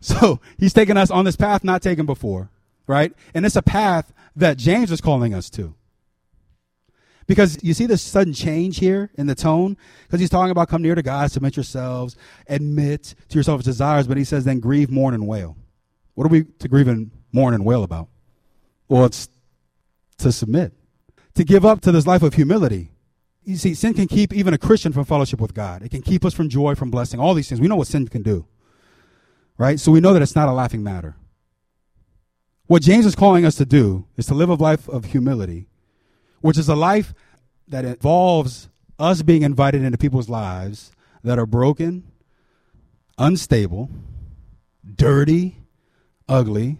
[0.00, 2.50] so he's taking us on this path not taken before,
[2.86, 3.12] right?
[3.32, 5.74] And it's a path that James is calling us to.
[7.26, 9.76] Because you see this sudden change here in the tone?
[10.02, 12.16] Because he's talking about come near to God, submit yourselves,
[12.48, 15.56] admit to yourselves desires, but he says then grieve, mourn, and wail.
[16.14, 18.08] What are we to grieve and mourn and wail about?
[18.88, 19.28] Well, it's
[20.18, 20.72] to submit,
[21.34, 22.90] to give up to this life of humility.
[23.42, 25.82] You see, sin can keep even a Christian from fellowship with God.
[25.82, 27.60] It can keep us from joy, from blessing, all these things.
[27.60, 28.46] We know what sin can do,
[29.58, 29.80] right?
[29.80, 31.16] So we know that it's not a laughing matter.
[32.66, 35.68] What James is calling us to do is to live a life of humility
[36.44, 37.14] which is a life
[37.66, 42.04] that involves us being invited into people's lives that are broken,
[43.16, 43.88] unstable,
[44.94, 45.56] dirty,
[46.28, 46.76] ugly,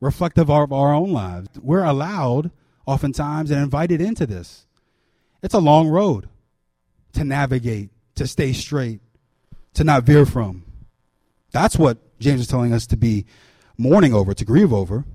[0.00, 1.48] reflective of our own lives.
[1.62, 2.50] We're allowed,
[2.84, 4.66] oftentimes, and invited into this.
[5.42, 6.28] It's a long road
[7.14, 9.00] to navigate, to stay straight,
[9.72, 10.62] to not veer from.
[11.52, 13.24] That's what James is telling us to be
[13.78, 15.06] mourning over, to grieve over.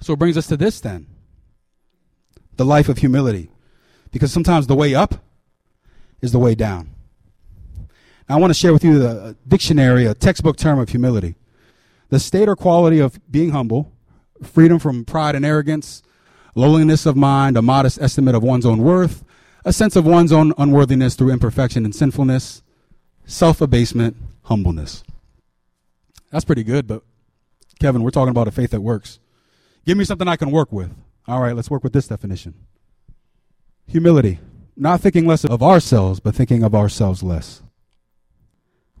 [0.00, 1.06] So it brings us to this then
[2.56, 3.50] the life of humility.
[4.10, 5.16] Because sometimes the way up
[6.20, 6.90] is the way down.
[8.28, 11.36] Now, I want to share with you the uh, dictionary, a textbook term of humility.
[12.08, 13.92] The state or quality of being humble,
[14.42, 16.02] freedom from pride and arrogance,
[16.54, 19.24] lowliness of mind, a modest estimate of one's own worth,
[19.64, 22.62] a sense of one's own unworthiness through imperfection and sinfulness,
[23.26, 25.04] self abasement, humbleness.
[26.30, 27.02] That's pretty good, but
[27.80, 29.18] Kevin, we're talking about a faith that works.
[29.86, 30.94] Give me something I can work with.
[31.30, 32.54] All right, let's work with this definition
[33.86, 34.40] humility,
[34.76, 37.62] not thinking less of ourselves, but thinking of ourselves less.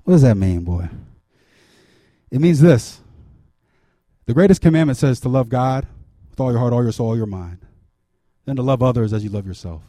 [0.04, 0.88] What does that mean, boy?
[2.30, 3.00] It means this
[4.26, 5.88] the greatest commandment says to love God
[6.30, 7.66] with all your heart, all your soul, all your mind,
[8.44, 9.82] then to love others as you love yourself.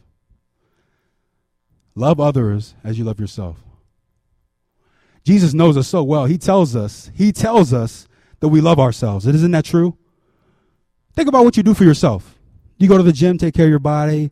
[1.94, 3.58] Love others as you love yourself.
[5.24, 6.26] Jesus knows us so well.
[6.26, 8.08] He tells us, he tells us
[8.40, 9.28] that we love ourselves.
[9.28, 9.96] Isn't that true?
[11.16, 12.38] Think about what you do for yourself.
[12.78, 14.32] You go to the gym, take care of your body.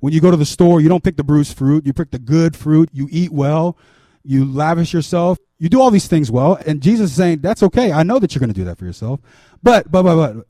[0.00, 1.84] When you go to the store, you don't pick the bruised fruit.
[1.84, 2.90] You pick the good fruit.
[2.92, 3.76] You eat well.
[4.22, 5.38] You lavish yourself.
[5.58, 6.58] You do all these things well.
[6.66, 7.92] And Jesus is saying, that's okay.
[7.92, 9.20] I know that you're going to do that for yourself.
[9.62, 10.46] But, but, but, but,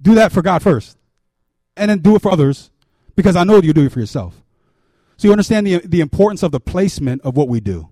[0.00, 0.96] do that for God first.
[1.76, 2.70] And then do it for others
[3.14, 4.42] because I know you do it for yourself.
[5.18, 7.88] So you understand the, the importance of the placement of what we do.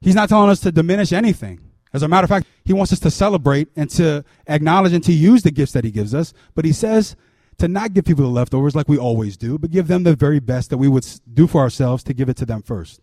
[0.00, 1.60] He's not telling us to diminish anything.
[1.92, 5.12] As a matter of fact, he wants us to celebrate and to acknowledge and to
[5.12, 6.32] use the gifts that he gives us.
[6.54, 7.16] But he says
[7.58, 10.40] to not give people the leftovers like we always do, but give them the very
[10.40, 13.00] best that we would do for ourselves to give it to them first.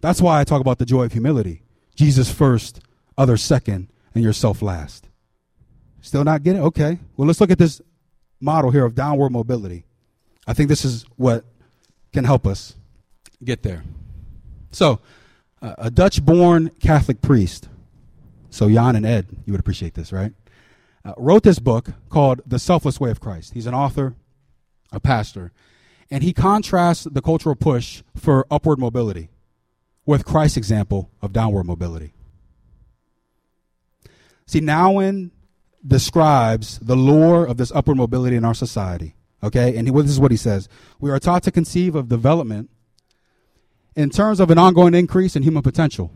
[0.00, 1.62] That's why I talk about the joy of humility.
[1.94, 2.80] Jesus first,
[3.16, 5.08] others second, and yourself last.
[6.00, 6.64] Still not getting it?
[6.66, 6.98] Okay.
[7.16, 7.80] Well, let's look at this
[8.40, 9.84] model here of downward mobility.
[10.46, 11.44] I think this is what
[12.12, 12.74] can help us
[13.44, 13.84] get there.
[14.72, 15.00] So,
[15.60, 17.68] a Dutch born Catholic priest
[18.52, 20.32] so Jan and Ed, you would appreciate this, right?
[21.04, 23.54] Uh, wrote this book called The Selfless Way of Christ.
[23.54, 24.14] He's an author,
[24.92, 25.52] a pastor,
[26.10, 29.30] and he contrasts the cultural push for upward mobility
[30.04, 32.12] with Christ's example of downward mobility.
[34.46, 35.30] See, Nouwen
[35.84, 39.14] describes the lure of this upward mobility in our society.
[39.42, 40.68] Okay, and he, this is what he says:
[41.00, 42.68] We are taught to conceive of development
[43.96, 46.12] in terms of an ongoing increase in human potential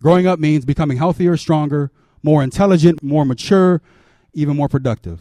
[0.00, 1.90] Growing up means becoming healthier, stronger,
[2.22, 3.82] more intelligent, more mature,
[4.32, 5.20] even more productive.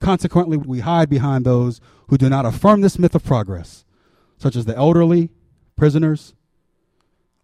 [0.00, 3.84] Consequently, we hide behind those who do not affirm this myth of progress,
[4.36, 5.30] such as the elderly,
[5.76, 6.34] prisoners,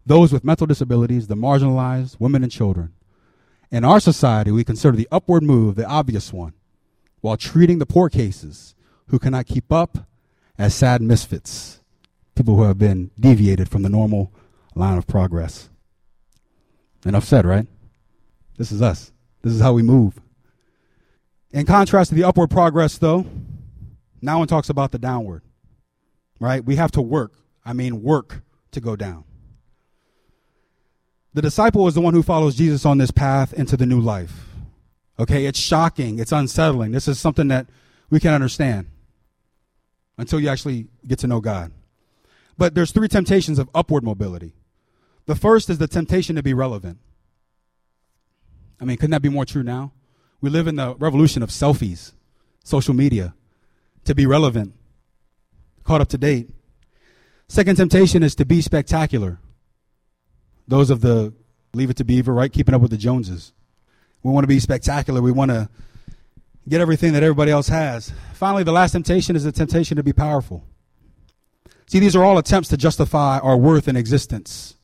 [0.05, 2.93] those with mental disabilities, the marginalized, women and children.
[3.71, 6.53] In our society, we consider the upward move the obvious one,
[7.21, 8.75] while treating the poor cases
[9.07, 9.99] who cannot keep up
[10.57, 11.81] as sad misfits,
[12.35, 14.31] people who have been deviated from the normal
[14.75, 15.70] line of progress.
[17.05, 17.67] Enough said, right?
[18.57, 19.11] This is us.
[19.41, 20.19] This is how we move.
[21.51, 23.25] In contrast to the upward progress, though,
[24.23, 25.41] Nouwen talks about the downward,
[26.39, 26.63] right?
[26.63, 27.33] We have to work.
[27.65, 29.23] I mean, work to go down.
[31.33, 34.47] The disciple is the one who follows Jesus on this path into the new life.
[35.19, 36.91] Okay, it's shocking, it's unsettling.
[36.91, 37.67] This is something that
[38.09, 38.87] we can understand
[40.17, 41.71] until you actually get to know God.
[42.57, 44.53] But there's three temptations of upward mobility.
[45.25, 46.97] The first is the temptation to be relevant.
[48.79, 49.93] I mean, couldn't that be more true now?
[50.41, 52.13] We live in the revolution of selfies,
[52.63, 53.35] social media,
[54.05, 54.73] to be relevant,
[55.83, 56.49] caught up to date.
[57.47, 59.39] Second temptation is to be spectacular.
[60.67, 61.33] Those of the
[61.73, 62.51] Leave It to Beaver, right?
[62.51, 63.53] Keeping up with the Joneses.
[64.23, 65.21] We want to be spectacular.
[65.21, 65.69] We want to
[66.67, 68.11] get everything that everybody else has.
[68.33, 70.65] Finally, the last temptation is the temptation to be powerful.
[71.87, 74.75] See, these are all attempts to justify our worth and existence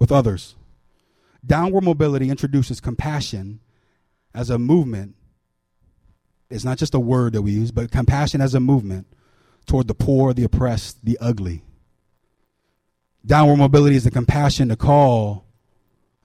[0.00, 0.56] with others.
[1.46, 3.60] Downward mobility introduces compassion
[4.34, 5.14] as a movement.
[6.50, 9.06] It's not just a word that we use, but compassion as a movement
[9.66, 11.62] toward the poor, the oppressed, the ugly.
[13.24, 15.44] Downward mobility is the compassion to call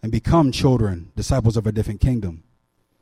[0.01, 2.43] and become children, disciples of a different kingdom.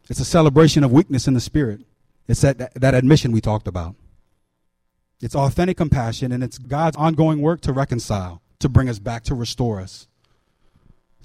[0.09, 1.81] It's a celebration of weakness in the spirit.
[2.27, 3.95] It's that, that admission we talked about.
[5.21, 9.36] It's authentic compassion, and it's God's ongoing work to reconcile, to bring us back, to
[9.36, 10.07] restore us,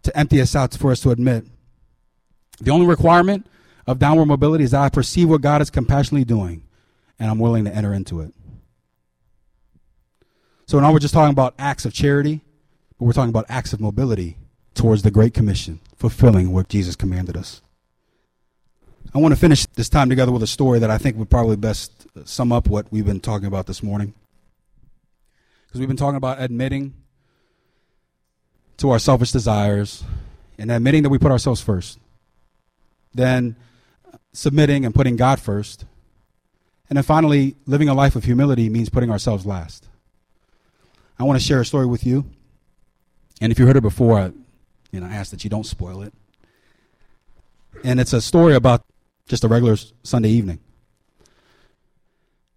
[0.09, 1.45] to empty us out for us to admit.
[2.61, 3.47] The only requirement
[3.87, 6.63] of downward mobility is that I perceive what God is compassionately doing,
[7.19, 8.35] and I'm willing to enter into it.
[10.67, 12.43] So now we're just talking about acts of charity,
[12.99, 14.37] but we're talking about acts of mobility
[14.75, 17.63] towards the Great Commission, fulfilling what Jesus commanded us.
[19.15, 21.57] I want to finish this time together with a story that I think would probably
[21.57, 24.13] best sum up what we've been talking about this morning.
[25.67, 26.95] Because we've been talking about admitting
[28.79, 30.05] to our selfish desires
[30.59, 31.99] and admitting that we put ourselves first.
[33.15, 33.57] Then
[34.33, 35.85] submitting and putting God first.
[36.89, 39.87] And then finally, living a life of humility means putting ourselves last.
[41.19, 42.25] I want to share a story with you.
[43.41, 44.33] And if you heard it before, I,
[44.91, 46.15] you know, I ask that you don't spoil it.
[47.85, 48.85] And it's a story about
[49.29, 50.61] just a regular Sunday evening.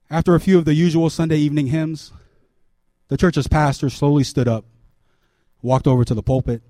[0.09, 2.11] After a few of the usual Sunday evening hymns,
[3.07, 4.65] the church's pastor slowly stood up,
[5.61, 6.61] walked over to the pulpit,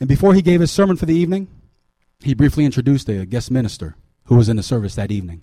[0.00, 1.48] and before he gave his sermon for the evening,
[2.20, 5.42] he briefly introduced a guest minister who was in the service that evening.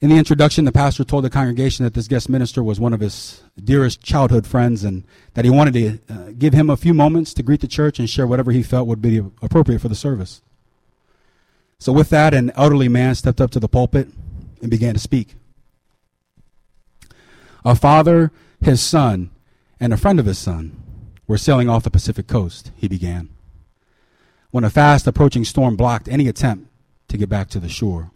[0.00, 3.00] In the introduction, the pastor told the congregation that this guest minister was one of
[3.00, 7.32] his dearest childhood friends and that he wanted to uh, give him a few moments
[7.34, 10.42] to greet the church and share whatever he felt would be appropriate for the service.
[11.78, 14.08] So, with that, an elderly man stepped up to the pulpit
[14.60, 15.34] and began to speak.
[17.64, 19.30] A father, his son,
[19.80, 20.76] and a friend of his son
[21.26, 23.28] were sailing off the Pacific coast, he began,
[24.50, 26.70] when a fast approaching storm blocked any attempt
[27.08, 28.10] to get back to the shore.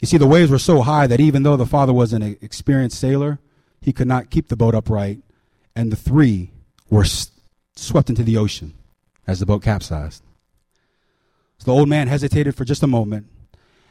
[0.00, 2.98] You see, the waves were so high that even though the father was an experienced
[2.98, 3.38] sailor,
[3.80, 5.20] he could not keep the boat upright,
[5.76, 6.50] and the three
[6.90, 7.06] were
[7.76, 8.74] swept into the ocean
[9.26, 10.22] as the boat capsized.
[11.58, 13.26] So the old man hesitated for just a moment,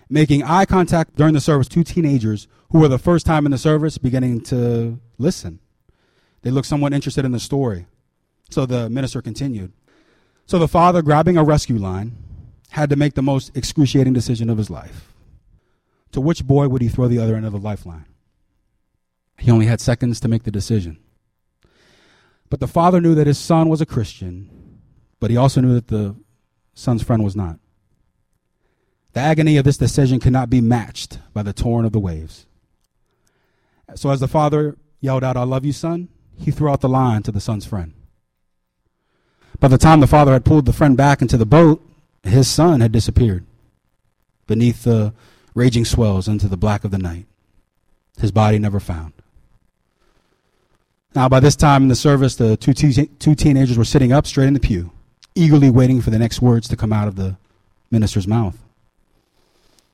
[0.10, 1.70] making eye contact during the service.
[1.70, 5.60] Two teenagers who were the first time in the service beginning to listen.
[6.42, 7.86] They looked somewhat interested in the story.
[8.50, 9.72] So the minister continued.
[10.46, 12.18] So the father, grabbing a rescue line,
[12.72, 15.14] had to make the most excruciating decision of his life.
[16.12, 18.06] To which boy would he throw the other end of the lifeline?
[19.38, 21.00] He only had seconds to make the decision.
[22.50, 24.80] But the father knew that his son was a Christian,
[25.20, 26.16] but he also knew that the
[26.74, 27.60] son's friend was not.
[29.14, 32.46] The agony of this decision could not be matched by the torrent of the waves.
[33.96, 36.10] So, as the father yelled out, I love you, son,
[36.42, 37.94] he threw out the line to the son's friend.
[39.60, 41.86] By the time the father had pulled the friend back into the boat,
[42.24, 43.46] his son had disappeared
[44.48, 45.14] beneath the
[45.56, 47.26] raging swells into the black of the night.
[48.20, 49.14] His body never found.
[51.14, 54.26] Now, by this time in the service, the two, te- two teenagers were sitting up
[54.26, 54.92] straight in the pew
[55.36, 57.38] eagerly waiting for the next words to come out of the
[57.90, 58.58] minister's mouth.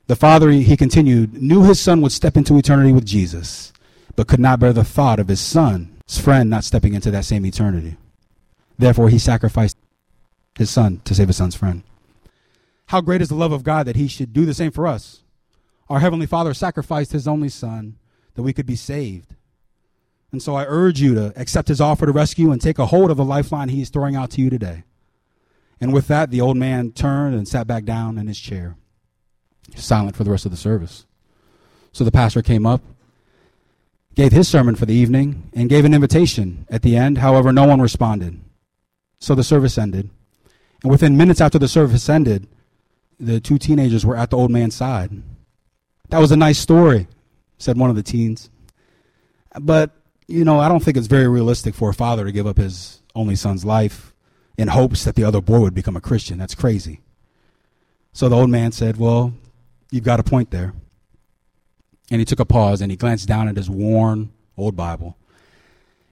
[0.08, 3.74] The father, he continued, knew his son would step into eternity with Jesus,
[4.16, 7.46] but could not bear the thought of his son's friend not stepping into that same
[7.46, 7.98] eternity.
[8.78, 9.78] Therefore, he sacrificed
[10.58, 11.84] his son to save his son's friend.
[12.88, 15.24] How great is the love of God that he should do the same for us?
[15.90, 17.98] Our Heavenly Father sacrificed his only son
[18.36, 19.36] that we could be saved.
[20.32, 23.12] And so I urge you to accept his offer to rescue and take a hold
[23.12, 24.84] of the lifeline he is throwing out to you today.
[25.80, 28.76] And with that, the old man turned and sat back down in his chair,
[29.76, 31.06] silent for the rest of the service.
[31.92, 32.82] So the pastor came up,
[34.18, 37.20] gave his sermon for the evening, and gave an invitation at the end.
[37.20, 38.42] However, no one responded.
[39.20, 40.10] So the service ended.
[40.82, 42.48] And within minutes after the service ended,
[43.20, 45.12] the two teenagers were at the old man's side.
[46.10, 47.06] That was a nice story,
[47.60, 48.50] said one of the teens.
[49.60, 49.92] But,
[50.28, 53.04] you know, I don't think it's very realistic for a father to give up his
[53.14, 54.16] only son's life
[54.58, 56.40] in hopes that the other boy would become a Christian.
[56.40, 57.02] That's crazy.
[58.14, 59.34] So the old man said, Well,
[59.92, 60.74] you've got a point there.
[62.10, 65.18] And he took a pause and he glanced down at his worn old Bible.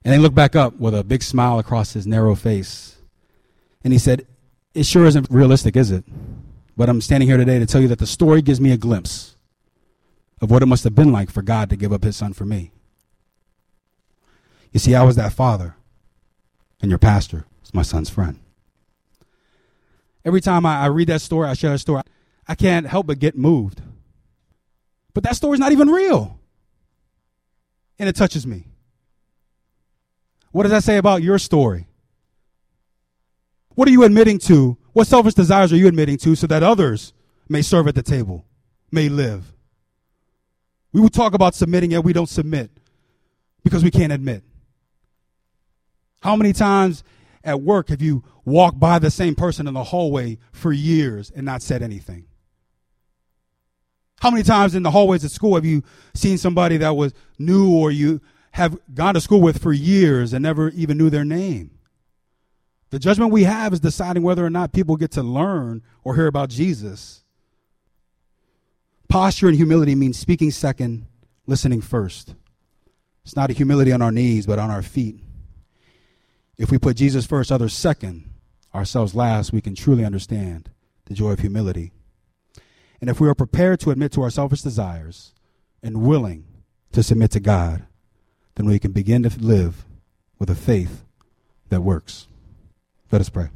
[0.04, 2.98] And then looked back up with a big smile across his narrow face.
[3.84, 4.28] And he said,
[4.74, 6.04] It sure isn't realistic, is it?
[6.78, 9.36] But I'm standing here today to tell you that the story gives me a glimpse
[10.42, 12.46] of what it must have been like for God to give up his son for
[12.46, 12.72] me.
[14.72, 15.76] You see, I was that father,
[16.82, 18.40] and your pastor is my son's friend.
[20.26, 22.02] Every time I, I read that story, I share that story,
[22.48, 23.82] I can't help but get moved.
[25.16, 26.40] But that story's not even real.
[27.98, 28.68] And it touches me.
[30.52, 31.88] What does that say about your story?
[33.70, 34.78] What are you admitting to?
[34.92, 37.14] What selfish desires are you admitting to so that others
[37.48, 38.46] may serve at the table,
[38.92, 39.54] may live?
[40.92, 42.70] We will talk about submitting, yet we don't submit
[43.64, 44.44] because we can't admit.
[46.22, 47.04] How many times
[47.44, 51.46] at work have you walked by the same person in the hallway for years and
[51.46, 52.26] not said anything?
[54.20, 57.76] How many times in the hallways at school have you seen somebody that was new
[57.76, 61.72] or you have gone to school with for years and never even knew their name?
[62.92, 66.28] The judgment we have is deciding whether or not people get to learn or hear
[66.28, 67.24] about Jesus.
[69.10, 71.06] Posture and humility means speaking second,
[71.46, 72.36] listening first.
[73.24, 75.20] It's not a humility on our knees, but on our feet.
[76.58, 78.30] If we put Jesus first, others second,
[78.74, 80.70] ourselves last, we can truly understand
[81.06, 81.92] the joy of humility.
[83.02, 85.34] And if we are prepared to admit to our selfish desires
[85.84, 86.46] and willing
[86.92, 87.86] to submit to God,
[88.56, 89.86] then we can begin to live
[90.40, 91.04] with a faith
[91.70, 92.28] that works.
[93.12, 93.50] Let us pray.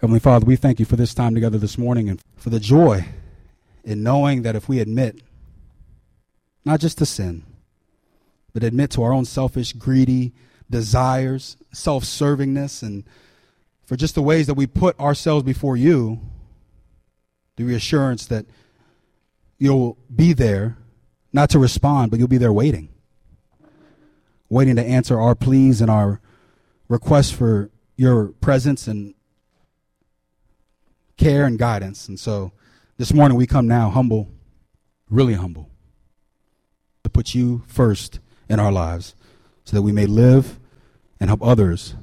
[0.00, 3.06] Heavenly Father, we thank you for this time together this morning and for the joy
[3.84, 5.20] in knowing that if we admit
[6.64, 7.44] not just to sin,
[8.52, 10.32] but admit to our own selfish, greedy
[10.70, 13.04] desires, self servingness, and
[13.84, 16.20] for just the ways that we put ourselves before you,
[17.58, 18.46] the reassurance that
[19.58, 20.78] you'll be there,
[21.32, 22.88] not to respond, but you'll be there waiting,
[24.48, 26.20] waiting to answer our pleas and our
[26.86, 29.12] requests for your presence and
[31.16, 32.06] care and guidance.
[32.06, 32.52] And so
[32.96, 34.30] this morning we come now humble,
[35.10, 35.68] really humble,
[37.02, 39.16] to put you first in our lives
[39.64, 40.60] so that we may live
[41.18, 41.96] and help others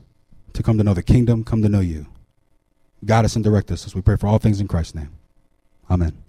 [0.51, 2.07] to come to know the kingdom, come to know you.
[3.05, 5.17] Guide us and direct us as we pray for all things in Christ's name.
[5.89, 6.24] Amen.